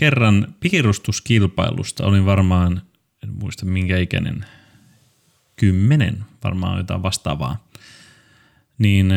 [0.00, 2.82] kerran piirustuskilpailusta olin varmaan,
[3.24, 4.44] en muista minkä ikäinen,
[5.56, 7.68] kymmenen varmaan jotain vastaavaa,
[8.78, 9.12] niin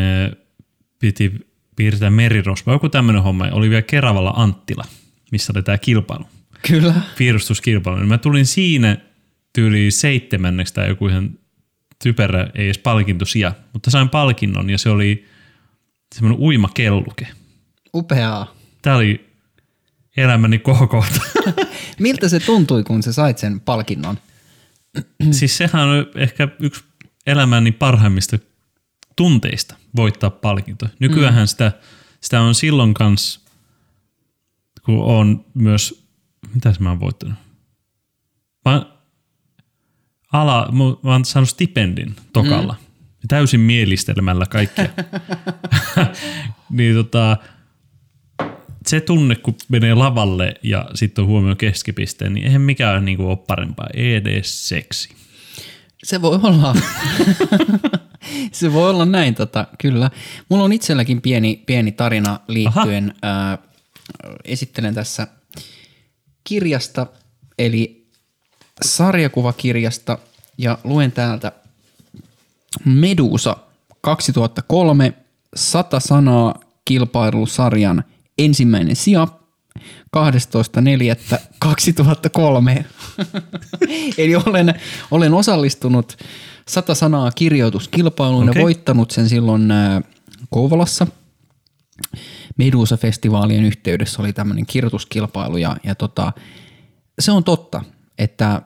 [1.00, 3.46] piti piirtää merirosvoa, joku tämmöinen homma.
[3.52, 4.84] Oli vielä Keravalla Anttila,
[5.32, 6.26] missä oli tämä kilpailu,
[6.68, 6.94] Kyllä.
[7.18, 8.00] piirustuskilpailu.
[8.00, 8.98] Niin Mä tulin siinä
[9.54, 11.40] tyyli seitsemänneksi tai joku ihan
[12.04, 15.26] typerä, ei edes palkintosija, mutta sain palkinnon ja se oli
[16.16, 17.28] semmoinen uimakelluke.
[17.94, 18.56] Upeaa.
[18.82, 19.33] Tämä oli
[20.18, 21.20] elämäni kohokohta.
[22.00, 24.18] Miltä se tuntui, kun sä sait sen palkinnon?
[25.32, 26.84] siis sehän on ehkä yksi
[27.28, 28.40] elämäni parhaimmista
[29.16, 30.88] tunteista voittaa palkinto.
[31.00, 31.72] Nykyään sitä,
[32.22, 33.40] sitä on silloin kanssa,
[34.86, 36.08] kun on myös,
[36.54, 37.38] mitäs mä oon voittanut?
[38.66, 38.86] Mä,
[40.34, 40.70] ala,
[41.04, 42.76] mä oon saanut stipendin tokalla.
[42.80, 43.28] Mm.
[43.28, 44.90] Täysin mielistelemällä kaikkea.
[46.70, 47.38] niin tota,
[48.88, 53.38] se tunne, kun menee lavalle ja sitten on huomioon keskipisteen, niin eihän mikään niinku ole
[53.38, 53.88] parempaa.
[53.94, 55.10] Ei edes seksi.
[56.04, 56.76] Se voi olla.
[58.52, 60.12] se voi olla näin, tota, kyllä.
[60.50, 63.58] Mulla on itselläkin pieni, pieni tarina liittyen, ää,
[64.44, 65.28] esittelen tässä
[66.44, 67.08] kirjasta,
[67.60, 68.08] eli
[68.82, 70.18] sarjakuvakirjasta,
[70.58, 71.52] ja luen täältä
[72.86, 73.58] Medusa
[74.02, 75.14] 2003
[75.56, 78.04] 100 sanaa kilpailusarjan
[78.46, 79.28] ensimmäinen sija
[80.18, 82.84] 12.4.2003.
[84.18, 84.74] Eli olen,
[85.12, 86.18] olen osallistunut
[86.68, 88.60] 100 sanaa kirjoituskilpailuun okay.
[88.60, 90.02] ja voittanut sen silloin ää,
[90.50, 91.08] Kouvolassa.
[92.58, 96.34] Medusa-festivaalien yhteydessä oli tämmöinen kirjoituskilpailu ja, ja tota,
[97.20, 97.84] se on totta,
[98.18, 98.62] että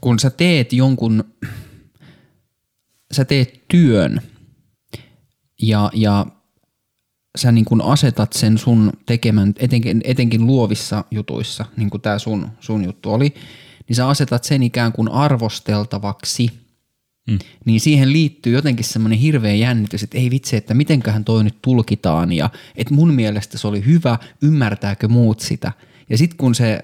[0.00, 1.24] kun sä teet jonkun,
[3.12, 4.20] sä teet työn
[5.62, 6.26] ja, ja
[7.38, 12.48] sä niin kuin asetat sen sun tekemän, etenkin, etenkin luovissa jutuissa, niin kuin tämä sun,
[12.60, 13.34] sun juttu oli,
[13.88, 16.50] niin sä asetat sen ikään kuin arvosteltavaksi,
[17.30, 17.38] mm.
[17.64, 22.32] niin siihen liittyy jotenkin semmoinen hirveä jännitys, että ei vitsi, että mitenköhän toi nyt tulkitaan
[22.32, 25.72] ja että mun mielestä se oli hyvä, ymmärtääkö muut sitä.
[26.10, 26.80] Ja sitten kun se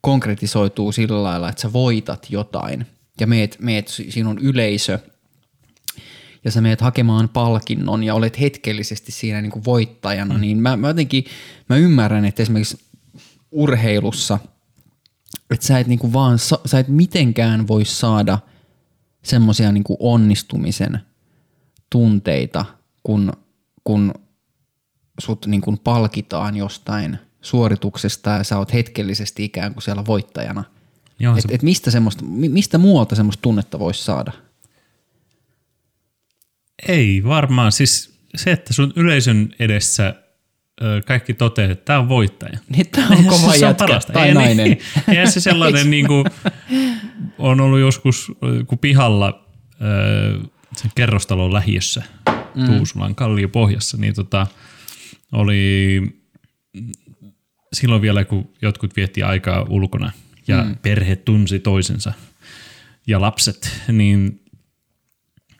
[0.00, 2.86] konkretisoituu sillä lailla, että sä voitat jotain
[3.20, 4.98] ja meet, meet siinä on yleisö–
[6.46, 10.40] ja sä meet hakemaan palkinnon ja olet hetkellisesti siinä niin kuin voittajana, mm.
[10.40, 11.24] niin mä, mä jotenkin
[11.68, 12.78] mä ymmärrän, että esimerkiksi
[13.50, 14.38] urheilussa,
[15.50, 18.38] että sä et niin kuin vaan, sä et mitenkään voi saada
[19.22, 21.00] semmoisia niin onnistumisen
[21.90, 22.64] tunteita,
[23.02, 23.32] kun,
[23.84, 24.14] kun
[25.20, 30.64] sut niin kuin palkitaan jostain suorituksesta ja sä oot hetkellisesti ikään kuin siellä voittajana.
[31.18, 34.32] Joo, Et, se- et mistä, semmoista, mi- mistä muualta semmoista tunnetta voisi saada?
[36.88, 37.72] Ei varmaan.
[37.72, 40.14] Siis se, että sun yleisön edessä
[41.06, 42.58] kaikki toteaa, että tämä on voittaja.
[42.68, 44.12] Niin tää on kova se on jätkä parasta.
[44.12, 44.64] tai Ei- nainen.
[44.64, 44.78] Niin,
[45.08, 46.24] eihän se sellainen niin kuin,
[47.38, 48.32] on ollut joskus
[48.66, 49.46] kun pihalla
[50.76, 52.02] sen kerrostalon lähiössä
[52.54, 52.66] mm.
[52.66, 54.46] Tuusulan kalliopohjassa, niin tota,
[55.32, 56.02] oli
[57.72, 60.12] silloin vielä, kun jotkut vietti aikaa ulkona
[60.48, 60.76] ja mm.
[60.82, 62.12] perhe tunsi toisensa
[63.06, 64.40] ja lapset, niin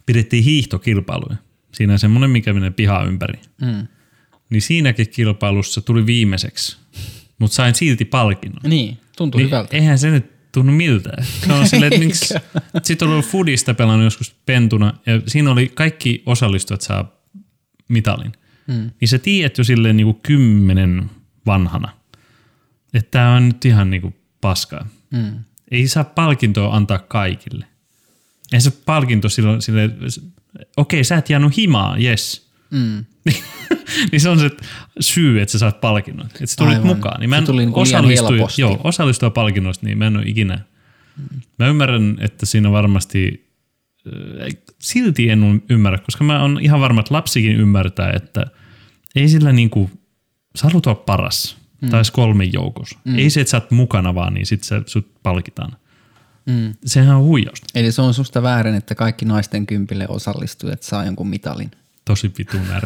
[0.06, 1.36] pidettiin hiihtokilpailuja.
[1.74, 3.40] Siinä on semmoinen, mikä menee pihaa ympäri.
[3.60, 3.86] Mm.
[4.50, 6.76] Niin siinäkin kilpailussa tuli viimeiseksi,
[7.38, 8.62] mutta sain silti palkinnon.
[8.70, 9.76] Niin, tuntuu Niin hyvältä.
[9.76, 11.24] eihän se nyt tunnu miltään.
[11.46, 12.34] Se on silleen, että miksi...
[12.82, 17.12] Sitten on ollut Foodista pelannut joskus pentuna, ja siinä oli kaikki osallistujat saa
[17.88, 18.32] mitalin.
[18.66, 18.90] Mm.
[19.00, 21.10] Niin sä tiedät jo silleen niinku kymmenen
[21.46, 21.88] vanhana,
[22.94, 24.86] että tämä on nyt ihan niinku paskaa.
[25.10, 25.38] Mm.
[25.70, 27.66] Ei saa palkintoa antaa kaikille.
[28.52, 29.98] Ei se palkinto silloin silleen,
[30.76, 32.50] okei sä et jäänyt himaa, yes.
[32.70, 33.04] Mm.
[34.12, 34.50] niin se on se
[35.00, 36.26] syy, että sä saat palkinnon.
[36.26, 36.86] Että sä tulit Aivan.
[36.86, 37.20] mukaan.
[37.20, 38.62] Niin mä Se en tuli niinku liian osallistu, helposti.
[38.62, 40.58] joo, osallistua palkinnoista, niin mä en ole ikinä.
[41.58, 43.50] Mä ymmärrän, että siinä varmasti,
[44.42, 48.46] äh, silti en ymmärrä, koska mä oon ihan varma, että lapsikin ymmärtää, että
[49.14, 49.90] ei sillä niinku,
[50.56, 51.56] sä haluat olla paras.
[51.82, 51.88] Mm.
[51.88, 52.98] Tai kolmen joukossa.
[53.04, 53.18] Mm.
[53.18, 55.72] Ei se, että sä oot mukana vaan, niin sit sä, sut palkitaan.
[56.46, 56.74] Mm.
[56.86, 57.66] Sehän on huijausta.
[57.74, 61.70] Eli se on susta väärin, että kaikki naisten kympille osallistujat saa jonkun mitalin.
[62.04, 62.60] Tosi vitun.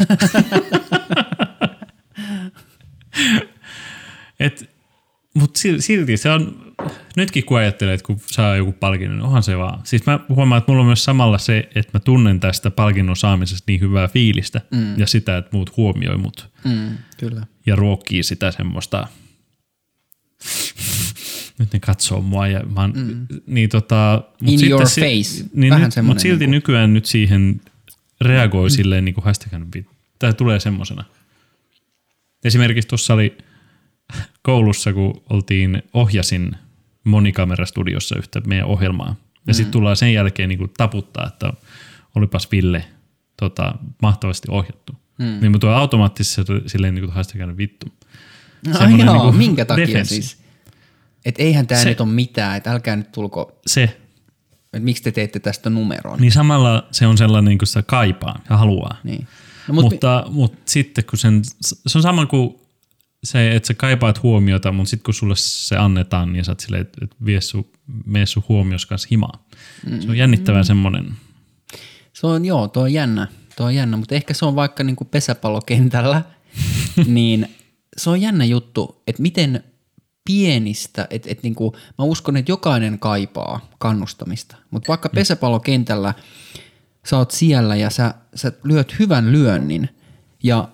[4.40, 4.70] Et,
[5.34, 6.72] mutta silti se on,
[7.16, 9.80] nytkin kun ajattelee, että kun saa joku palkinnon, niin onhan se vaan.
[9.84, 13.64] Siis mä huomaan, että mulla on myös samalla se, että mä tunnen tästä palkinnon saamisesta
[13.66, 14.98] niin hyvää fiilistä mm.
[14.98, 17.46] ja sitä, että muut huomioi mut Mm, kyllä.
[17.66, 19.06] ja ruokkii sitä semmoista,
[21.60, 23.26] nyt ne katsoo mua ja mä oon, mm.
[23.46, 25.48] niin tota, mut In your si- face.
[25.54, 27.60] Niin Vähän nyt, mutta silti niinku- nykyään nyt siihen
[28.20, 28.70] reagoi mm.
[28.74, 29.66] silleen niin kuin hashtagän,
[30.18, 31.04] tämä tulee semmosena.
[32.44, 33.38] Esimerkiksi tuossa oli
[34.42, 36.56] koulussa, kun oltiin, ohjasin
[37.04, 39.16] monikamerastudiossa yhtä meidän ohjelmaa.
[39.46, 41.52] Ja sitten tullaan sen jälkeen niin kuin taputtaa, että
[42.14, 42.84] olipas Ville
[43.36, 44.92] tota, mahtavasti ohjattu.
[45.18, 45.38] Mm.
[45.40, 47.86] Niin mä tuon automaattisesti silleen niin kuin haistakaa vittu.
[48.66, 50.14] No Semmoinen joo, niinku minkä takia defenssi.
[50.14, 50.39] siis?
[51.24, 53.82] Et eihän tämä nyt ole mitään, että älkää nyt tulko, Se,
[54.64, 56.20] että miksi te teette tästä numeron.
[56.20, 58.96] niin samalla se on sellainen, kuin sitä kaipaa ja haluaa.
[59.04, 59.28] Niin.
[59.68, 61.42] No, mut mutta, mutta sitten kun sen,
[61.86, 62.54] se on sama kuin
[63.24, 66.80] se, että sä kaipaat huomiota, mutta sitten kun sulle se annetaan, niin sä oot silleen,
[66.82, 67.66] että, että vie sun,
[68.06, 69.46] mene sun huomios kanssa himaa.
[69.86, 70.00] Mm.
[70.00, 71.12] Se on jännittävää semmoinen.
[72.12, 74.96] Se on, joo, tuo on jännä, tuo on jännä, mutta ehkä se on vaikka niin
[74.96, 76.22] kuin pesäpallokentällä,
[77.06, 77.48] niin
[77.96, 79.64] se on jännä juttu, että miten
[80.24, 86.14] pienistä, että et niin kuin, mä uskon, että jokainen kaipaa kannustamista, mutta vaikka pesäpallokentällä
[87.06, 89.88] sä oot siellä ja sä, sä lyöt hyvän lyönnin
[90.42, 90.68] ja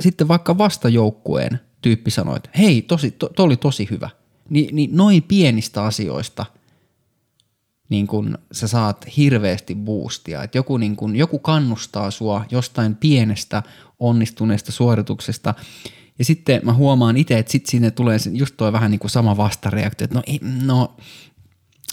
[0.00, 4.10] sitten vaikka vastajoukkueen tyyppi sanoi, että hei, tosi, to, to oli tosi hyvä,
[4.48, 6.46] Ni, niin noin pienistä asioista–
[7.88, 10.42] niin kun sä saat hirveästi boostia.
[10.42, 13.62] Et joku, niin kun, joku kannustaa sua jostain pienestä
[13.98, 15.54] onnistuneesta suorituksesta.
[16.18, 19.36] Ja sitten mä huomaan itse, että sitten sinne tulee just tuo vähän niin kuin sama
[19.36, 20.96] vastareaktio, että no, ei, no,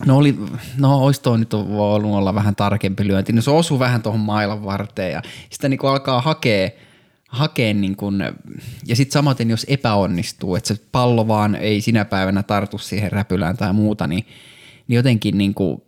[0.05, 0.39] no, oli,
[0.77, 3.33] no ois toi nyt voinut olla vähän tarkempi lyönti.
[3.33, 6.69] No se osuu vähän tuohon mailan varteen ja sitä niin alkaa hakea,
[7.29, 8.23] hakea niin kuin,
[8.85, 13.57] ja sitten samaten jos epäonnistuu, että se pallo vaan ei sinä päivänä tartu siihen räpylään
[13.57, 14.25] tai muuta, niin,
[14.87, 15.81] niin jotenkin niin kuin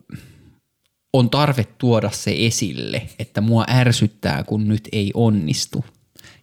[1.13, 5.85] on tarve tuoda se esille, että mua ärsyttää, kun nyt ei onnistu.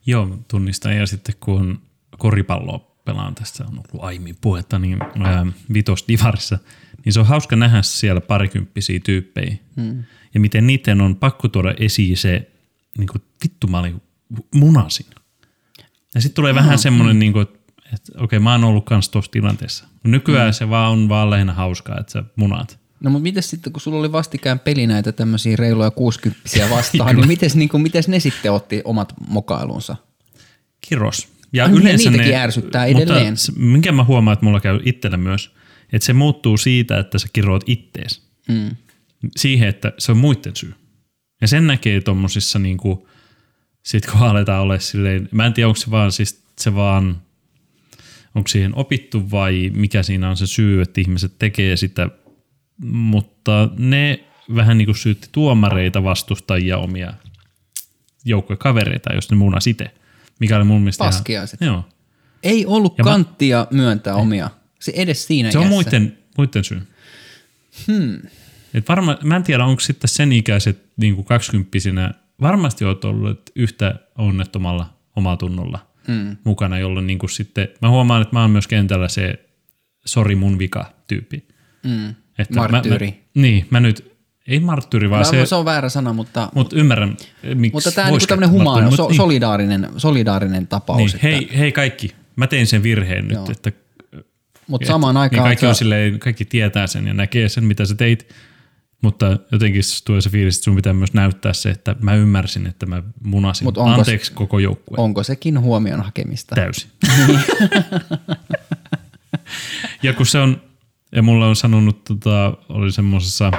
[0.07, 0.97] Joo, tunnistan.
[0.97, 1.83] Ja sitten kun
[2.19, 6.59] koripalloa pelaan, tässä on ollut aiemmin puhetta, niin ää, Vitos Divarissa,
[7.05, 9.57] niin se on hauska nähdä siellä parikymppisiä tyyppejä.
[9.77, 10.05] Hmm.
[10.35, 12.51] Ja miten niiden on pakko tuoda esiin se,
[12.99, 14.03] niin kuin, vittu mä olin
[14.55, 15.07] munasin.
[16.15, 17.47] Ja sitten tulee vähän semmoinen, niin kuin,
[17.93, 19.85] että, okei, mä oon ollut kans tuossa tilanteessa.
[20.05, 20.53] Nykyään hmm.
[20.53, 22.82] se vaan on vaan lähinnä hauskaa, että sä munaat.
[23.03, 26.41] No mutta miten sitten, kun sulla oli vastikään peli näitä tämmöisiä reiluja 60
[26.71, 29.97] vastaan, niin miten niin kuin, mites ne sitten otti omat mokailunsa?
[30.81, 31.29] Kiros.
[31.53, 33.37] Ja Ai niin, yleensä niitäkin ne, ärsyttää edelleen.
[33.47, 35.55] Mutta minkä mä huomaan, että mulla käy itsellä myös,
[35.93, 38.23] että se muuttuu siitä, että sä kiroat ittees.
[38.49, 38.77] Mm.
[39.37, 40.75] Siihen, että se on muiden syy.
[41.41, 43.09] Ja sen näkee tommosissa niinku,
[43.83, 47.23] sit kun aletaan olla silleen, mä en tiedä onko se vaan siis se vaan,
[48.35, 52.11] onko siihen opittu vai mikä siinä on se syy, että ihmiset tekee sitä,
[52.85, 54.25] mutta ne
[54.55, 57.15] vähän niin kuin syytti tuomareita vastustajia omia
[58.25, 59.91] joukkoja kavereita, jos ne munas itse.
[60.41, 61.61] Mikä oli mun mielestä ihan- Paskiaiset.
[61.61, 61.85] Joo.
[62.43, 64.51] Ei ollut Ja mä- kanttia myöntää omia.
[64.81, 65.75] Se edes siinä Se on iässä.
[65.75, 66.83] muiden, muiden syy.
[67.87, 68.19] Hmm.
[68.75, 73.51] Et varma, mä en tiedä, onko sitten sen ikäiset niin kuin kaksikymppisinä, varmasti olet ollut
[73.57, 76.37] yhtä onnettomalla omatunnolla hmm.
[76.45, 79.35] mukana, jolloin niin kuin sitten, mä huomaan, että mä oon myös kentällä se
[80.07, 81.49] sori mun vika tyyppi.
[81.85, 82.15] Mm.
[82.39, 83.07] Että Marttyyri.
[83.07, 84.13] Mä, mä, niin, mä nyt,
[84.49, 87.17] ei marttyyri, vaan Mä, se, se on väärä sana, mutta, mutta ymmärrän,
[87.55, 89.17] miksi mutta tämä on niinku tämmöinen marttyyri, so, niin.
[89.17, 90.99] solidaarinen, solidaarinen tapaus.
[90.99, 93.47] Niin, että, hei, hei kaikki, mä tein sen virheen nyt, Joo.
[93.51, 93.73] että
[94.67, 95.43] mutta samaan niin aikaan...
[95.43, 98.29] kaikki, on silleen, kaikki tietää sen ja näkee sen, mitä sä teit,
[99.03, 102.87] mutta jotenkin tulee se fiilis, että sun pitää myös näyttää se, että mä ymmärsin, että
[102.87, 104.97] mä munasin Mut onko- anteeksi koko joukkue.
[104.99, 106.55] Onko sekin huomion hakemista?
[106.55, 106.91] Täysin.
[110.03, 110.63] ja kun se on,
[111.13, 113.51] ja mulle on sanonut, tota, oli semmoisessa,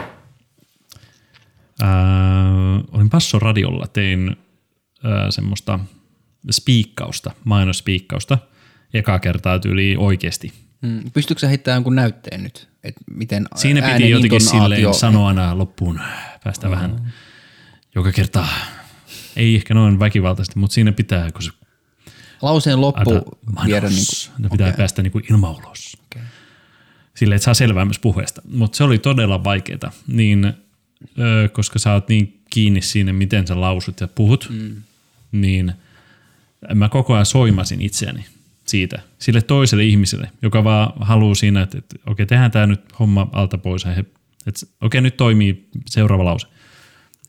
[1.82, 1.94] ää,
[2.92, 4.36] olin Passoradiolla, tein
[5.04, 5.80] ää, semmoista
[6.52, 8.38] spiikkausta, mainospiikkausta,
[8.94, 10.54] ekaa kertaa tyyliin oikeasti.
[10.82, 11.12] Mm.
[11.14, 12.70] Pystytkö sä heittämään jonkun näytteen nyt?
[12.84, 16.00] Et miten Siinä piti jotenkin silleen sanoa aina loppuun,
[16.44, 17.14] päästä vähän
[17.96, 18.46] joka kerta.
[19.36, 21.52] Ei ehkä noin väkivaltaisesti, mutta siinä pitää, kun se
[22.42, 24.32] Lauseen loppu Anna viedä manos.
[24.38, 24.78] niin Ne pitää okei.
[24.78, 25.98] päästä niinku ilma ulos.
[26.06, 26.22] Okei.
[27.16, 28.42] Silleen, että saa selvää myös puheesta.
[28.52, 30.46] Mutta se oli todella vaikeaa, niin,
[31.20, 34.82] ö, koska sä oot niin kiinni siinä, miten sä lausut ja puhut, mm.
[35.32, 35.74] niin
[36.76, 38.26] mä koko ajan soimasin itseäni
[38.66, 43.30] siitä, sille toiselle ihmiselle, joka vaan haluaa siinä, että, että okei, tehdään tämä nyt homma
[43.32, 43.84] alta pois.
[43.84, 44.06] ja he-
[44.48, 46.48] Että, okei, nyt toimii seuraava lause.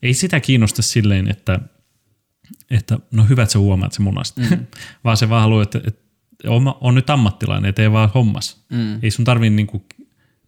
[0.02, 1.60] Ei sitä kiinnosta silleen, että,
[2.70, 4.66] että no hyvä, että sä huomaat se munasta, mm.
[5.04, 6.03] vaan se vaan haluaa, että, että
[6.46, 8.64] on, on nyt ammattilainen ja tee vaan hommas.
[8.70, 8.98] Mm.
[9.02, 9.86] Ei sun tarvii niinku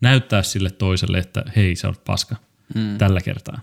[0.00, 2.36] näyttää sille toiselle, että hei, sä oot paska
[2.74, 2.98] mm.
[2.98, 3.60] tällä kertaa.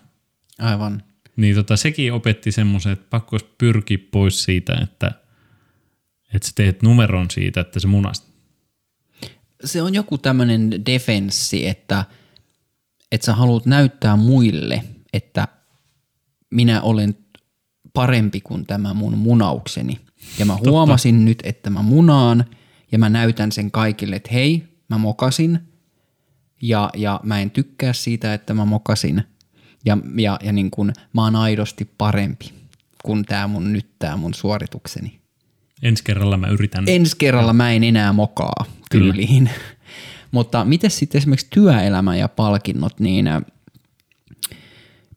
[0.60, 1.04] Aivan.
[1.36, 5.12] Niin tota, sekin opetti semmoisen, että pakko pyrkiä pois siitä, että,
[6.34, 8.28] että sä teet numeron siitä, että se munasta.
[9.64, 12.06] Se on joku tämmöinen defenssi, että,
[13.12, 15.48] että sä haluat näyttää muille, että
[16.52, 17.18] minä olen
[17.94, 20.00] parempi kuin tämä mun munaukseni.
[20.40, 22.46] Ja mä huomasin nyt, että mä munaan
[22.92, 25.60] ja mä näytän sen kaikille, että hei, mä mokasin
[26.62, 29.24] ja, ja mä en tykkää siitä, että mä mokasin
[29.86, 32.54] ja, ja, ja niin kun, mä oon aidosti parempi
[33.04, 35.20] kuin tämä mun nyt tämä mun suoritukseni.
[35.82, 36.84] Ensi kerralla mä yritän.
[36.88, 39.50] Ensi kerralla mä en enää mokaa tyyliin.
[40.32, 43.42] Mutta miten sitten esimerkiksi työelämä ja palkinnot, niin äh,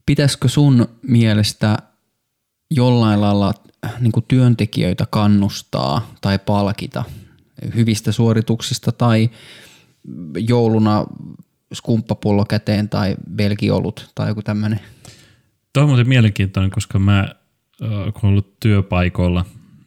[0.06, 1.76] pitäisikö sun mielestä
[2.70, 3.54] jollain lailla
[4.00, 7.04] niin kuin työntekijöitä kannustaa tai palkita
[7.74, 9.30] hyvistä suorituksista tai
[10.48, 11.06] jouluna
[11.74, 14.80] skumppapullo käteen tai belgiolut tai joku tämmöinen?
[15.72, 17.28] Tuo on muuten mielenkiintoinen, koska mä
[17.78, 19.44] kun olen ollut työpaikoilla,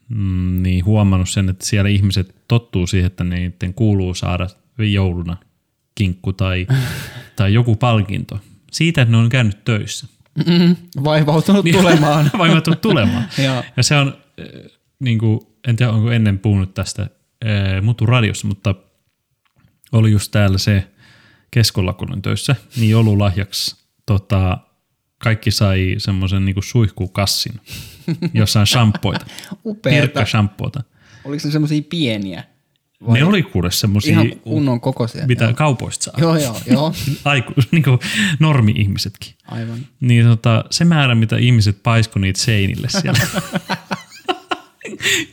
[0.10, 5.38] mm, niin huomannut sen, että siellä ihmiset tottuu siihen, että niiden kuuluu saada jouluna
[5.96, 6.68] kinkku tai,
[7.36, 8.40] tai joku palkinto.
[8.72, 10.08] Siitä, että ne on käynyt töissä.
[10.36, 11.76] Mm, vaivautunut Niin.
[11.76, 12.32] tulemaan.
[12.38, 13.28] Vaivautunut tulemaan.
[13.46, 13.64] Joo.
[13.78, 14.08] ja se on,
[14.40, 18.76] äh, niin kuin, en tiedä onko ennen puhunut tästä äh, Mutu radiossa, mutta
[19.92, 20.88] oli just täällä se
[21.52, 24.58] keskolla, kun on töissä, niin joululahjaksi tota,
[25.18, 27.60] kaikki sai semmoisen niin suihkukassin,
[28.34, 29.26] jossa on shampoita,
[29.84, 30.84] pirkka shampoita.
[31.26, 32.44] Oliko ne semmoisia pieniä?
[33.08, 35.28] Ne oli kuule semmoisia, Ihan kunnon kokoisia.
[35.28, 35.54] mitä Joo.
[35.54, 36.14] kaupoista saa.
[36.18, 36.94] Joo, joo, joo.
[37.26, 38.00] Aiku, niin kuin
[38.40, 39.34] normi-ihmisetkin.
[39.46, 39.78] Aivan.
[40.00, 43.20] Niin tota, se määrä, mitä ihmiset paisko niitä seinille siellä.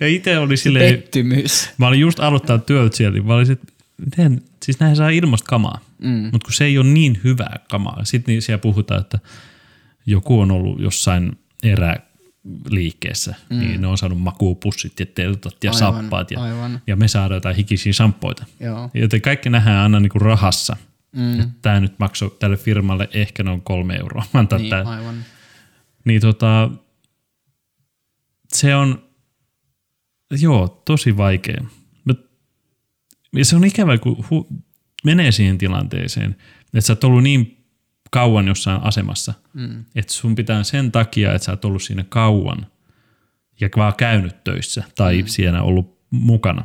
[0.00, 1.70] ja itse oli silleen, Pettymys.
[1.78, 3.60] mä olin just aloittaa työt siellä, niin mä olin, sit,
[4.04, 5.80] miten, siis näin saa ilmasta kamaa.
[5.98, 6.28] Mm.
[6.32, 8.04] Mutta kun se ei ole niin hyvää kamaa.
[8.04, 9.18] Sitten niin siellä puhutaan, että
[10.06, 11.38] joku on ollut jossain
[12.66, 13.58] eräliikkeessä, mm.
[13.58, 16.80] niin ne on saanut makuupussit ja teltat ja Aivan, sappaat ja, aivan.
[16.86, 18.46] ja me saadaan jotain hikisiä sampoita.
[18.60, 18.90] Joo.
[18.94, 20.76] Joten kaikki nähdään aina niinku rahassa.
[21.12, 21.50] Mm.
[21.62, 24.24] Tämä nyt maksoi tälle firmalle ehkä noin kolme euroa.
[24.34, 24.82] Antaa Niin, tää.
[24.82, 25.24] aivan.
[26.04, 26.70] Niin tota,
[28.54, 29.02] se on,
[30.40, 31.64] joo, tosi vaikea.
[32.10, 32.30] Mut-
[33.36, 34.48] Ja se on ikävä, kun hu,
[35.04, 37.55] menee siihen tilanteeseen, että sä oot ollut niin
[38.16, 39.84] kauan jossain asemassa, mm.
[39.94, 42.66] että sun pitää sen takia, että sä oot ollut siinä kauan
[43.60, 45.26] ja vaan käynyt töissä tai mm.
[45.26, 46.64] siellä ollut mukana,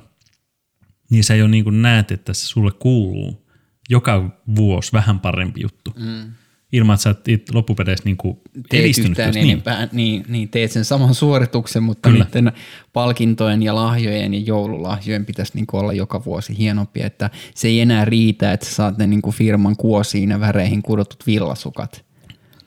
[1.09, 3.47] niin sä jo niin kuin näet, että se sulle kuuluu
[3.89, 5.93] joka vuosi vähän parempi juttu.
[5.99, 6.31] Mm.
[6.71, 8.37] Ilman, että sä et loppupeleissä niin kuin
[8.69, 9.17] Teet edistynyt.
[9.33, 9.63] niin.
[9.91, 12.25] niin, niin teet sen saman suorituksen, mutta Kyllä.
[12.25, 12.51] niiden
[12.93, 18.05] palkintojen ja lahjojen ja joululahjojen pitäisi niin olla joka vuosi hienompia, että se ei enää
[18.05, 22.05] riitä, että sä saat ne niin firman kuosiin ja väreihin kudotut villasukat.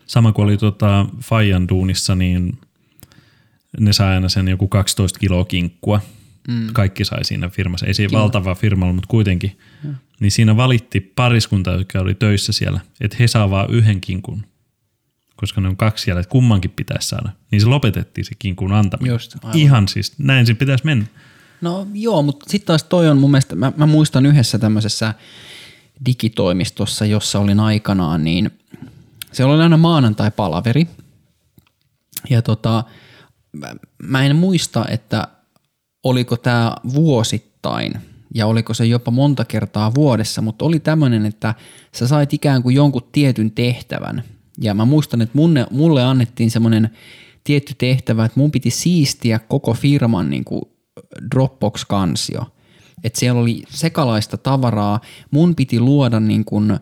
[0.07, 2.59] Sama kuin oli tota Fajan duunissa, niin
[3.81, 6.01] ne sai aina sen joku 12 kiloa kinkkua.
[6.49, 6.67] Mm.
[6.73, 7.87] Kaikki sai siinä firmassa.
[7.87, 9.59] Ei se valtava firma ollut, mutta kuitenkin.
[9.85, 9.91] Ja.
[10.21, 14.47] Niin siinä valitti pariskunta, joka oli töissä siellä, että he saa vaan yhden kinkun.
[15.37, 17.29] Koska ne on kaksi siellä, että kummankin pitäisi saada.
[17.51, 19.13] Niin se lopetettiin se kinkun antaminen.
[19.13, 19.59] Just, aivan.
[19.59, 21.07] Ihan siis, näin se pitäisi mennä.
[21.61, 25.15] No joo, mutta sitten taas toi on mun mielestä, mä, mä muistan yhdessä tämmöisessä
[26.07, 28.51] digitoimistossa, jossa olin aikanaan, niin
[29.33, 30.87] se oli aina maanantai-palaveri.
[32.31, 32.85] Ja tota,
[34.03, 35.29] mä en muista, että
[36.05, 37.93] oliko tämä vuosittain
[38.35, 41.55] ja oliko se jopa monta kertaa vuodessa, mutta oli tämmöinen, että
[41.93, 44.23] sä sait ikään kuin jonkun tietyn tehtävän.
[44.61, 46.91] Ja mä muistan, että munne, mulle annettiin semmoinen
[47.45, 50.63] tietty tehtävä, että mun piti siistiä koko firman niin kuin
[51.35, 52.47] Dropbox-kansio.
[53.05, 55.01] Että siellä oli sekalaista tavaraa.
[55.31, 56.79] Mun piti luoda niin kuin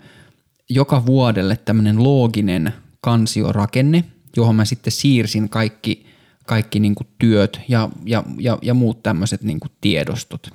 [0.69, 4.05] joka vuodelle tämmöinen looginen kansiorakenne,
[4.37, 6.07] johon mä sitten siirsin kaikki,
[6.47, 10.51] kaikki niin kuin työt ja, ja, ja, ja muut tämmöiset niin kuin tiedostot.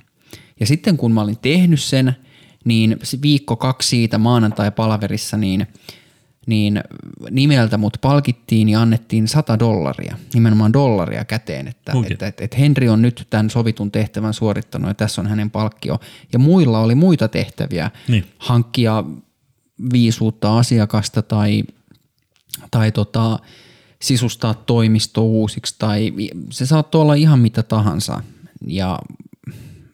[0.60, 2.16] Ja sitten kun mä olin tehnyt sen,
[2.64, 5.66] niin viikko kaksi siitä maanantai-palaverissa, niin,
[6.46, 6.82] niin
[7.30, 12.12] nimeltä mut palkittiin ja annettiin 100 dollaria, nimenomaan dollaria käteen, että, Oikein.
[12.12, 15.98] että, että, että Henri on nyt tämän sovitun tehtävän suorittanut ja tässä on hänen palkkio.
[16.32, 18.24] Ja muilla oli muita tehtäviä, Niin.
[18.38, 19.04] hankkia
[19.92, 21.62] viisuutta asiakasta tai,
[22.70, 23.38] tai tota,
[24.02, 26.12] sisustaa toimisto uusiksi tai
[26.50, 28.22] se saattoi olla ihan mitä tahansa.
[28.66, 28.98] Ja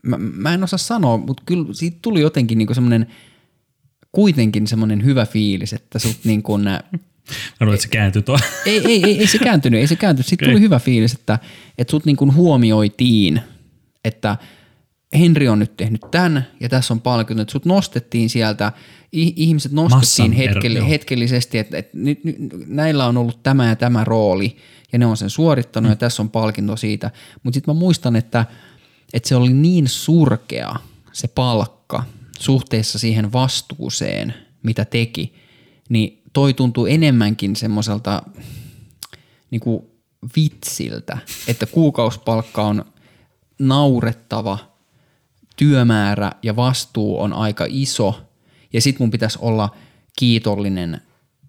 [0.02, 3.06] mä, mä en osaa sanoa, mutta kyllä siitä tuli jotenkin niinku semmoinen
[4.12, 6.62] kuitenkin semmoinen hyvä fiilis, että sut niin kuin,
[7.60, 8.38] Mä luulen, että se kääntyi tuo.
[8.66, 10.26] ei, ei, ei, ei se kääntynyt, ei se kääntynyt.
[10.26, 10.64] Sitten tuli Okei.
[10.64, 11.38] hyvä fiilis, että,
[11.78, 13.40] että sut niin kuin huomioitiin,
[14.04, 14.36] että
[15.14, 18.72] Henri on nyt tehnyt tämän ja tässä on palkinto, että sut nostettiin sieltä,
[19.12, 20.88] ihmiset nostettiin hetkelle, joo.
[20.88, 24.56] hetkellisesti, että, että nyt, nyt, näillä on ollut tämä ja tämä rooli
[24.92, 25.92] ja ne on sen suorittanut mm.
[25.92, 27.10] ja tässä on palkinto siitä.
[27.42, 28.46] Mutta sitten mä muistan, että,
[29.12, 30.76] että se oli niin surkea
[31.12, 32.02] se palkka
[32.38, 35.34] suhteessa siihen vastuuseen, mitä teki,
[35.88, 38.22] niin toi tuntuu enemmänkin semmoiselta
[39.50, 39.82] niin kuin
[40.36, 41.18] vitsiltä,
[41.48, 42.84] että kuukausipalkka on
[43.58, 44.73] naurettava
[45.56, 48.20] työmäärä ja vastuu on aika iso
[48.72, 49.74] ja sit mun pitäisi olla
[50.18, 51.00] kiitollinen,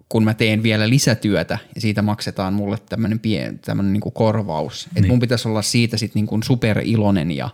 [0.08, 4.88] kun mä teen vielä lisätyötä ja siitä maksetaan mulle tämmönen, pien, tämmönen niinku korvaus.
[4.94, 5.08] Niin.
[5.08, 7.50] mun pitäisi olla siitä sit niinku superiloinen ja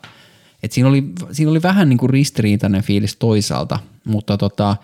[0.63, 4.77] et siinä, oli, siinä oli vähän niinku ristiriitainen fiilis toisaalta, mutta tota,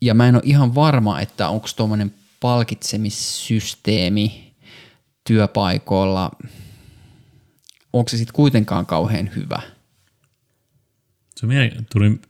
[0.00, 4.52] ja mä en ole ihan varma, että onko tuommoinen palkitsemissysteemi
[5.24, 6.30] työpaikoilla,
[7.92, 9.62] onko se sitten kuitenkaan kauhean hyvä.
[11.40, 11.46] Se
[11.92, 12.20] tuli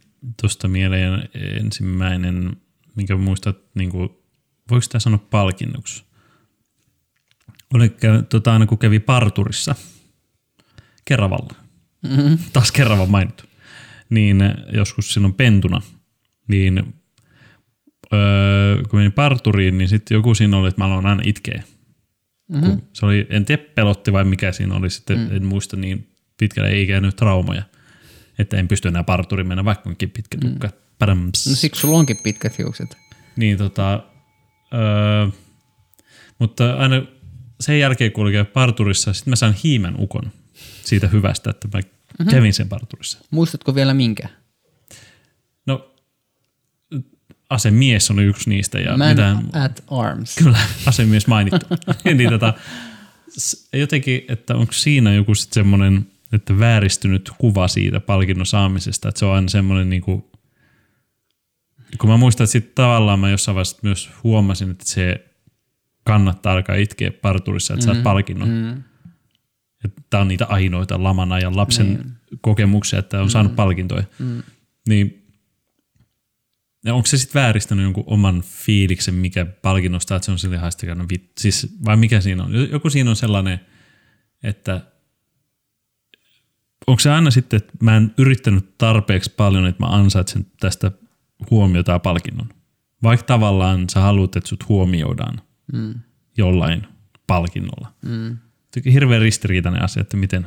[0.41, 2.57] tuosta mieleen ensimmäinen,
[2.97, 4.11] minkä muistat, niin kuin,
[4.71, 6.05] voiko sitä sanoa palkinnoksi?
[7.75, 7.97] Oli
[8.29, 9.75] tota, aina kun kävi parturissa
[11.05, 11.55] Keravalla,
[12.09, 12.39] mm-hmm.
[12.53, 13.45] taas Kerava mainittu,
[14.11, 14.39] niin
[14.73, 15.81] joskus silloin pentuna,
[16.49, 16.95] niin
[18.13, 21.63] öö, kun menin parturiin, niin sitten joku siinä oli, että mä aloin aina itkeä.
[22.49, 22.81] Mm-hmm.
[22.93, 25.37] Se oli, en tiedä pelotti vai mikä siinä oli, sitten mm.
[25.37, 27.63] en muista niin pitkälle, ei käynyt traumoja,
[28.41, 30.69] että en pysty enää parturiin mennä, vaikka onkin pitkä tukka.
[30.69, 31.17] Mm.
[31.25, 32.97] No siksi sulla onkin pitkät hiukset.
[33.37, 34.03] Niin tota,
[34.75, 35.27] öö,
[36.39, 37.03] mutta aina
[37.61, 40.33] sen jälkeen, kun oli käynyt parturissa, sitten mä sain hiimän ukon
[40.85, 42.31] siitä hyvästä, että mä mm-hmm.
[42.31, 43.19] kävin sen parturissa.
[43.31, 44.29] Muistatko vielä minkä?
[45.67, 45.95] No,
[47.51, 50.35] asemies oli yksi niistä ja Man mitään, at arms.
[50.35, 51.67] kyllä asemies mainittu.
[52.15, 52.55] niin tota,
[53.73, 59.25] jotenkin, että onko siinä joku sitten semmoinen, että vääristynyt kuva siitä palkinnon saamisesta, että se
[59.25, 60.31] on aina semmoinen niinku,
[61.99, 65.27] kun mä muistan, että sitten tavallaan mä jossain vaiheessa myös huomasin, että se
[66.05, 68.49] kannattaa alkaa itkeä parturissa, että mm, saat palkinnon.
[68.49, 68.83] Mm.
[70.11, 72.39] Tämä on niitä ainoita laman ajan lapsen mm.
[72.41, 73.31] kokemuksia, että on mm.
[73.31, 74.05] saanut palkintoja.
[74.19, 74.43] Mm.
[74.89, 75.21] Niin
[76.85, 80.95] ja onko se sitten vääristänyt jonkun oman fiiliksen, mikä palkinnosta, että se on sille haistakaa,
[80.95, 82.71] no vit, siis, vai mikä siinä on?
[82.71, 83.61] Joku siinä on sellainen,
[84.43, 84.81] että
[86.91, 90.93] onko se aina sitten, että mä en yrittänyt tarpeeksi paljon, että mä ansaitsen tästä
[91.51, 92.49] huomiota ja palkinnon.
[93.03, 95.41] Vaikka tavallaan sä haluat, että sut huomioidaan
[95.73, 95.95] mm.
[96.37, 96.87] jollain
[97.27, 97.93] palkinnolla.
[98.03, 98.39] Mm.
[98.93, 100.47] Hirveän ristiriitainen asia, että miten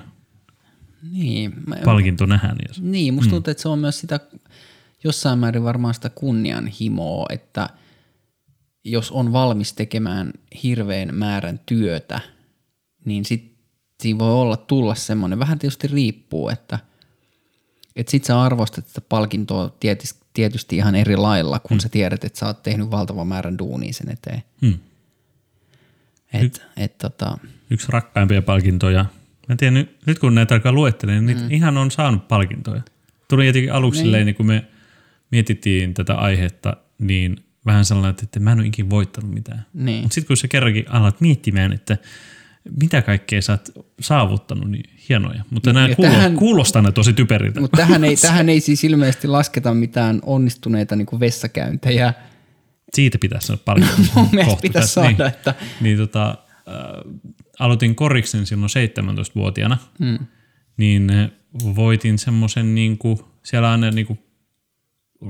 [1.11, 2.57] Niin, mä, palkinto nähdään.
[2.67, 2.81] Jos.
[2.81, 4.19] niin musta tuntuu, että se on myös sitä
[5.03, 7.69] jossain määrin varmaan sitä kunnianhimoa, että
[8.83, 12.21] jos on valmis tekemään hirveän määrän työtä,
[13.05, 13.52] niin sit
[14.03, 16.79] siinä voi olla tulla semmoinen, vähän tietysti riippuu, että
[17.95, 22.39] et sit sä arvostat tätä palkintoa tietysti, tietysti ihan eri lailla, kun sä tiedät, että
[22.39, 24.43] sä oot tehnyt valtavan määrän duunia sen eteen.
[24.61, 24.79] Hmm.
[26.33, 27.37] Et, et tota,
[27.69, 29.05] Yksi rakkaimpia palkintoja.
[29.47, 31.51] Mä en tiedä, nyt, nyt kun näitä alkaa luettelemaan, niin mm.
[31.51, 32.81] ihan on saanut palkintoja.
[33.29, 34.05] Tuli jotenkin aluksi niin.
[34.05, 34.65] silleen, niin kun me
[35.31, 37.35] mietittiin tätä aihetta, niin
[37.65, 39.65] vähän sellainen, että mä en ole ikinä voittanut mitään.
[39.73, 40.01] Niin.
[40.01, 41.97] Mutta sitten kun sä kerrankin alat miettimään, että
[42.81, 45.43] mitä kaikkea sä oot saavuttanut, niin hienoja.
[45.49, 47.61] Mutta nämä Ja kuulo, tähän- kuulostaa ne tosi typeriltä.
[47.61, 52.13] Mutta tähän ei, tähän ei siis ilmeisesti lasketa mitään onnistuneita niin vessakäyntejä.
[52.93, 53.89] Siitä pitäisi saada paljon.
[54.15, 54.93] Mun mielestä pitäisi tässä.
[55.01, 56.35] saada, niin, että Niin tota, äh,
[57.59, 60.19] aloitin koriksen silloin 17-vuotiaana, mm.
[60.77, 61.29] niin äh,
[61.75, 64.17] voitin semmoisen niinku, siellä aina niinku,
[65.23, 65.29] äh,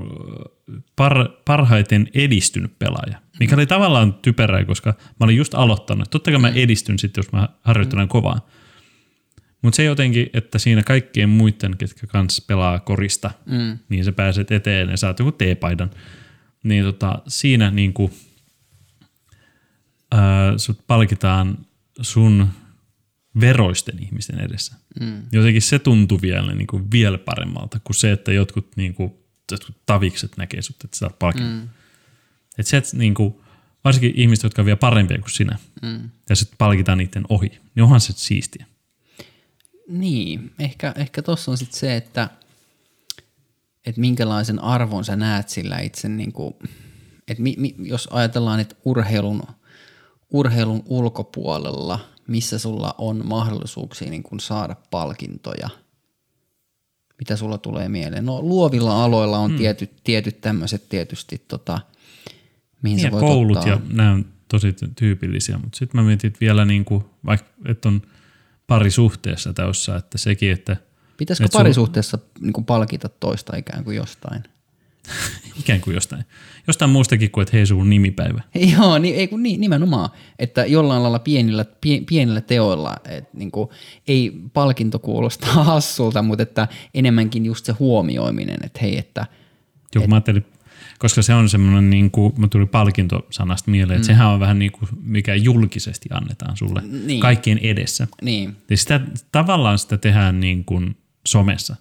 [0.96, 6.10] par, parhaiten edistynyt pelaaja, mikä oli tavallaan typerää, koska mä olin just aloittanut.
[6.10, 8.48] Totta kai mä edistyn sitten, jos mä harjoittelen kovaa.
[9.62, 13.78] Mutta se jotenkin, että siinä kaikkien muiden, ketkä kanssa pelaa korista, mm.
[13.88, 15.90] niin sä pääset eteen ja saat joku teepaidan.
[16.64, 18.10] Niin tota, siinä niinku,
[20.12, 21.58] ää, sut palkitaan
[22.00, 22.48] sun
[23.40, 24.74] veroisten ihmisten edessä.
[25.00, 25.22] Mm.
[25.32, 30.62] Jotenkin se tuntui vielä, niinku, vielä paremmalta kuin se, että jotkut, niinku, jotkut tavikset näkee
[30.62, 31.52] sut, että sä saat palkinnon.
[31.52, 31.68] Mm.
[32.58, 33.44] Et se, että niinku,
[33.84, 36.10] varsinkin ihmiset, jotka on vielä parempia kuin sinä, mm.
[36.28, 38.66] ja sitten palkitaan niiden ohi, niin onhan se siistiä.
[39.88, 42.28] niin, ehkä, ehkä tuossa on sitten se, että,
[43.86, 46.54] että minkälaisen arvon sä näet sillä itse, niin kuin,
[47.28, 49.42] että mi, mi, jos ajatellaan, että urheilun,
[50.30, 55.68] urheilun ulkopuolella, missä sulla on mahdollisuuksia niin kuin saada palkintoja,
[57.18, 58.24] mitä sulla tulee mieleen?
[58.24, 59.56] No luovilla aloilla on mm.
[59.56, 61.80] tietyt, tietyt tämmöiset tietysti, tota,
[62.84, 63.72] mihin Ja sä voit koulut ottaa.
[63.72, 67.88] ja nämä on tosi tyypillisiä, mutta sitten mä mietin että vielä niin kuin, vaikka että
[67.88, 68.02] on
[68.66, 70.76] parisuhteessa täyssä, että sekin, että
[71.16, 74.42] Pitäisikö et sul- parisuhteessa niin kuin palkita toista ikään kuin jostain?
[75.60, 76.24] ikään kuin jostain,
[76.66, 78.42] jostain muustakin kuin, että hei sun nimipäivä.
[78.78, 83.50] Joo, niin, ei kun niin, nimenomaan, että jollain lailla pienillä, pie, pienillä teoilla, että niin
[83.50, 83.68] kuin,
[84.08, 89.26] ei palkinto kuulostaa hassulta, mutta että enemmänkin just se huomioiminen, että hei, että
[89.94, 90.46] Joku mä ajattelin,
[91.04, 94.72] koska se on semmoinen, niin kuin, mä tuli palkintosanasta mieleen, että sehän on vähän niin
[94.72, 97.20] kuin, mikä julkisesti annetaan sulle Niin.
[97.20, 98.06] kaikkien edessä.
[98.22, 99.00] niin, Ja sitä,
[99.32, 101.76] tavallaan sitä tehdään niin kuin somessa.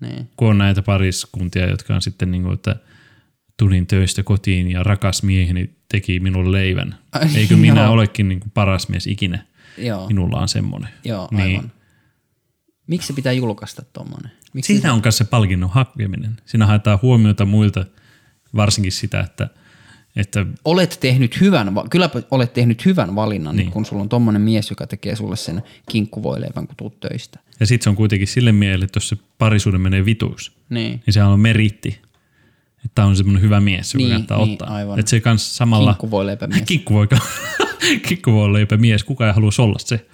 [0.00, 0.28] Niin.
[0.36, 2.76] kun on näitä pariskuntia, jotka on sitten niin kuin, että
[3.56, 6.94] tulin töistä kotiin ja rakas mieheni teki minulle leivän.
[7.36, 7.92] Eikö minä joo.
[7.92, 9.44] olekin niin kuin paras mies ikinä?
[9.78, 10.88] Joo, Minulla on semmoinen.
[11.04, 11.42] joo niin.
[11.42, 11.72] aivan.
[12.86, 14.30] Miksi se pitää julkaista tuommoinen?
[14.60, 16.36] Siinä on myös se palkinnon hakeminen.
[16.46, 17.84] Siinä haetaan huomiota muilta,
[18.56, 19.48] varsinkin sitä, että,
[20.16, 23.70] että olet tehnyt hyvän, kyllä olet tehnyt hyvän valinnan, niin.
[23.70, 27.40] kun sulla on tommonen mies, joka tekee sulle sen kinkkuvoileivän, kun tuut töistä.
[27.60, 31.02] ja sitten se on kuitenkin sille mielelle, että jos se parisuuden menee vituus, Niin.
[31.06, 32.00] niin sehän on meritti.
[32.84, 34.74] Että on semmoinen hyvä mies, joka Niin, kannattaa niin, ottaa.
[34.74, 34.98] aivan.
[34.98, 35.90] Että se kans samalla...
[35.92, 36.62] Kinkkuvoileipämies.
[36.68, 37.06] Kinkku voi,
[38.08, 40.06] Kinkku voi leipä mies, kuka ei haluaisi olla se.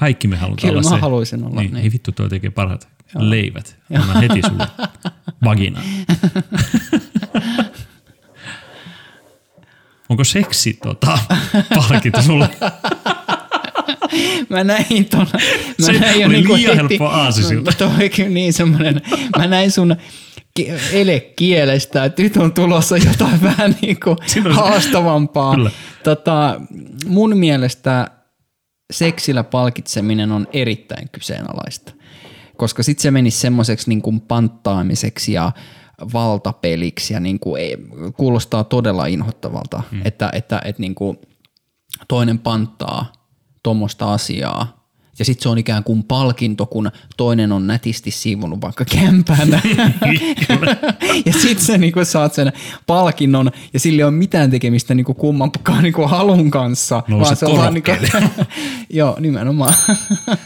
[0.00, 1.00] Kaikki me halutaan Kyllä olla mä se.
[1.00, 1.84] haluaisin olla, Niin, niin.
[1.84, 3.30] Ei vittu, tuo tekee parhaat Joo.
[3.30, 3.76] leivät.
[3.94, 4.66] Anna heti sulle
[5.44, 5.82] vagina.
[10.20, 11.18] Onko seksi tota,
[11.76, 12.48] palkinto sulle?
[14.48, 15.26] Mä näin ton,
[15.80, 17.70] mä Se näin jo oli niinku liian heti- helppo aasinsilta.
[17.80, 19.02] No, Toi niin semmonen,
[19.38, 19.96] mä näin sun
[20.54, 24.16] ki- elekielestä, että nyt on tulossa jotain vähän niinku
[24.50, 25.54] haastavampaa.
[25.54, 25.70] Kyllä.
[26.04, 26.60] Tota,
[27.06, 28.10] mun mielestä
[28.92, 31.92] seksillä palkitseminen on erittäin kyseenalaista,
[32.56, 35.52] koska sitten se menisi semmoiseksi niinku panttaamiseksi ja
[36.12, 37.76] valtapeliksi ja niinku, ei,
[38.16, 40.02] kuulostaa todella inhottavalta, hmm.
[40.04, 41.16] että, että, että niinku,
[42.08, 43.12] toinen panttaa
[43.62, 44.80] tuommoista asiaa
[45.20, 49.60] ja sitten se on ikään kuin palkinto, kun toinen on nätisti siivonut vaikka kämpänä.
[51.26, 52.52] ja sitten sä niinku saat sen
[52.86, 57.02] palkinnon ja sillä ei ole mitään tekemistä niinku kummankaan niinku halun kanssa.
[57.08, 57.90] Nouset se on vaan niinku.
[58.90, 59.74] Joo, nimenomaan.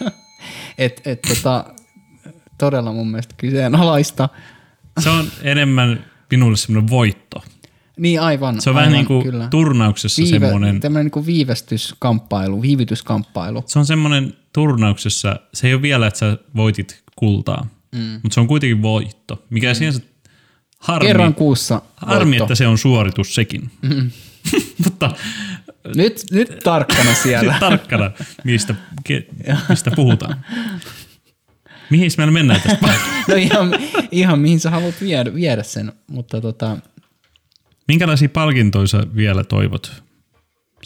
[0.79, 1.65] et, et, tota,
[2.59, 4.29] todella mun mielestä kyseenalaista.
[5.01, 7.45] Se on enemmän minulle semmoinen voitto.
[7.99, 8.61] Niin aivan.
[8.61, 9.49] Se on aivan, vähän niin kuin kyllä.
[9.51, 13.65] turnauksessa Viive, semmoinen, Tämmöinen niin viivästyskamppailu, viivytyskamppailu.
[13.67, 18.21] se on semmoinen turnauksessa, se ei ole vielä, että sä voitit kultaa, mm.
[18.23, 19.75] mutta se on kuitenkin voitto, mikä mm.
[19.75, 20.01] sinänsä
[20.79, 22.45] harmi, Kerran kuussa harmi voitto.
[22.45, 23.71] että se on suoritus sekin.
[23.83, 24.11] Mm.
[24.85, 25.11] mutta
[25.97, 27.57] Nyt, nyt tarkkana siellä.
[27.61, 28.11] tarkkana,
[28.45, 28.75] mistä,
[29.09, 30.45] ke- mistä puhutaan.
[31.91, 32.89] Mihin meillä mennään tästä?
[33.29, 33.75] no ihan,
[34.11, 36.77] ihan mihin sä haluat viedä, viedä sen, mutta tota,
[37.89, 39.93] Minkälaisia palkintoja sä vielä toivot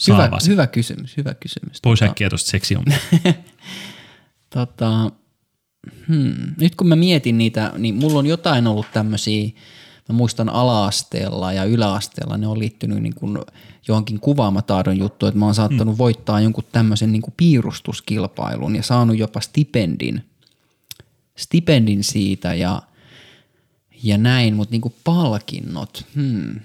[0.07, 0.51] hyvä, saavasi?
[0.51, 1.81] hyvä kysymys, hyvä kysymys.
[1.81, 2.99] Pois äkkiä tuosta seksihommasta.
[4.49, 5.11] Tota,
[6.07, 9.49] hmm, nyt kun mä mietin niitä, niin mulla on jotain ollut tämmöisiä,
[10.09, 13.37] mä muistan ala-asteella ja yläasteella, ne on liittynyt niin kuin
[13.87, 19.17] johonkin kuvaamataidon juttu, että mä oon saattanut voittaa jonkun tämmöisen niin kuin piirustuskilpailun ja saanut
[19.17, 20.28] jopa stipendin,
[21.39, 22.81] stipendin siitä ja,
[24.03, 26.59] ja näin, mutta niin kuin palkinnot, hmm.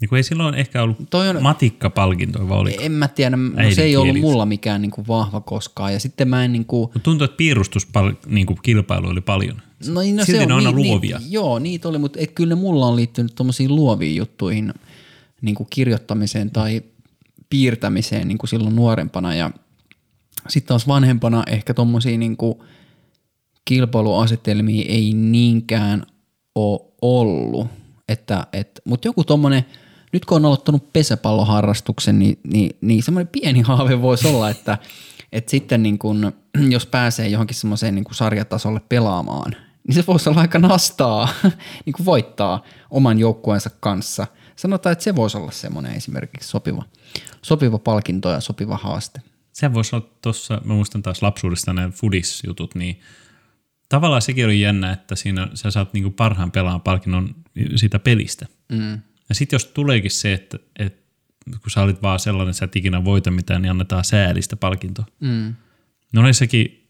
[0.00, 2.76] niin kuin ei silloin ehkä ollut Toi on- matikkapalkintoja, vaan oli.
[2.80, 6.28] en mä tiedä, no se ei ollut mulla mikään niin kuin vahva koskaan ja sitten
[6.28, 9.62] mä en niin kuin, Mutta tuntuu, että piirustuskilpailu niin kilpailu oli paljon.
[9.86, 11.18] No, no Silti se on, ne on aina niin, luovia.
[11.18, 14.74] Niin, joo, niitä oli, mutta et, kyllä ne mulla on liittynyt tuommoisiin luoviin juttuihin,
[15.42, 16.82] niin kuin kirjoittamiseen tai
[17.50, 19.34] piirtämiseen niin kuin silloin nuorempana.
[19.34, 19.50] Ja
[20.48, 22.58] sitten taas vanhempana ehkä tuommoisia niin kuin
[23.66, 26.06] kilpailuasetelmia ei niinkään
[26.54, 27.66] ole ollut.
[28.08, 29.66] Että, et, mutta joku tuommoinen,
[30.12, 34.78] nyt kun on aloittanut pesäpalloharrastuksen, niin, niin, niin semmoinen pieni haave voisi olla, että
[35.32, 36.32] et sitten niin kun,
[36.70, 41.28] jos pääsee johonkin semmoiseen niin sarjatasolle pelaamaan, niin se voisi olla aika nastaa
[41.86, 44.26] niin kuin voittaa oman joukkueensa kanssa.
[44.56, 46.82] Sanotaan, että se voisi olla semmoinen esimerkiksi sopiva,
[47.42, 49.20] sopiva palkinto ja sopiva haaste.
[49.52, 53.00] Se voisi olla tuossa, mä muistan taas lapsuudesta nämä foodis-jutut, niin
[53.88, 57.34] tavallaan sekin oli jännä, että siinä sä saat niinku parhaan pelaan palkinnon
[57.76, 58.46] siitä pelistä.
[58.72, 59.00] Mm.
[59.28, 61.02] Ja sitten jos tuleekin se, että, että
[61.50, 65.06] kun sä olit vaan sellainen, että sä et ikinä voita mitään, niin annetaan säälistä palkintoa.
[65.20, 65.54] Mm.
[66.12, 66.88] No oli sekin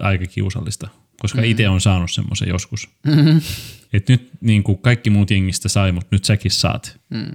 [0.00, 0.88] aika kiusallista,
[1.20, 1.44] koska mm.
[1.44, 2.88] itse on saanut semmoisen joskus.
[3.06, 3.40] Mm-hmm.
[3.92, 7.32] Että nyt niin kuin kaikki muut jengistä sai, mutta nyt säkin saat Mm.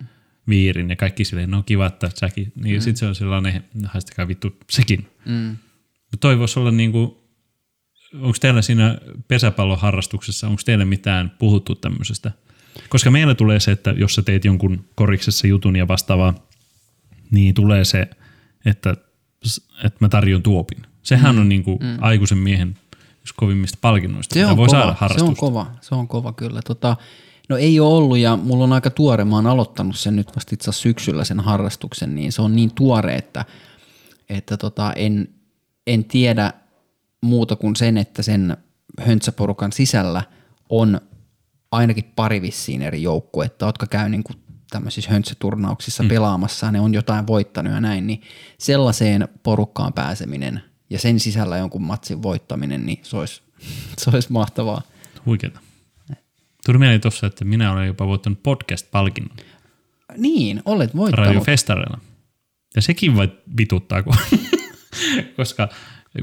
[0.49, 2.51] viirin ja kaikki silleen, no kiva, että säkin.
[2.55, 2.81] Niin mm.
[2.81, 5.07] sitten se on sellainen, haistakaa vittu sekin.
[5.25, 5.57] Mm.
[6.11, 7.17] Mutta toi voisi olla niin kuin,
[8.13, 12.31] onko teillä siinä pesäpalloharrastuksessa, onko teille mitään puhuttu tämmöisestä?
[12.89, 16.33] Koska meillä tulee se, että jos sä teet jonkun koriksessa jutun ja vastaavaa,
[17.31, 18.09] niin tulee se,
[18.65, 18.95] että,
[19.83, 20.81] että mä tarjon tuopin.
[21.03, 21.41] Sehän mm.
[21.41, 21.97] on niin kuin mm.
[22.01, 22.77] aikuisen miehen
[23.21, 26.61] yksi kovimmista palkinnoista, Se on, voi kova, saada se on kova, se on kova kyllä.
[26.65, 26.97] Tota,
[27.49, 30.53] no ei ole ollut ja mulla on aika tuore, mä oon aloittanut sen nyt vasta
[30.53, 33.45] itse syksyllä sen harrastuksen, niin se on niin tuore, että,
[34.29, 35.29] että tota, en,
[35.87, 36.53] en tiedä
[37.21, 38.57] muuta kuin sen, että sen
[38.99, 40.23] höntsäporukan sisällä
[40.69, 41.01] on
[41.71, 44.37] ainakin pari vissiin eri joukkuetta, jotka käy niin kuin
[44.69, 46.09] tämmöisissä höntsäturnauksissa mm.
[46.09, 48.21] pelaamassa, ne on jotain voittanut ja näin, niin
[48.59, 53.41] sellaiseen porukkaan pääseminen ja sen sisällä jonkun matsin voittaminen, niin se olisi,
[53.97, 54.81] se olisi mahtavaa.
[55.25, 55.59] Huikeeta.
[56.65, 59.37] Tuli mieleen tuossa, että minä olen jopa voittanut podcast-palkinnon
[60.17, 61.27] Niin, olet voittanut.
[61.27, 61.99] radiofestareilla.
[62.75, 64.15] Ja sekin vai vituttaa, kun-
[65.37, 65.69] koska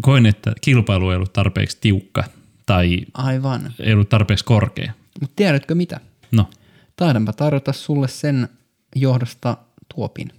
[0.02, 2.24] koin, että kilpailu ei ollut tarpeeksi tiukka
[2.66, 3.72] tai Aivan.
[3.80, 4.92] ei ollut tarpeeksi korkea.
[5.20, 6.00] Mutta tiedätkö mitä?
[6.32, 6.50] No,
[6.96, 8.48] Taidanpa tarjota sulle sen
[8.96, 9.56] johdosta
[9.94, 10.32] tuopin.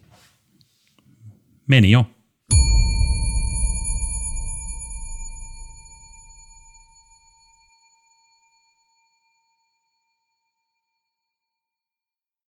[1.68, 2.06] meni jo.